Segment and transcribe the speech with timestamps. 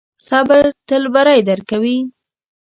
[0.27, 1.97] صبر تل بری درکوي.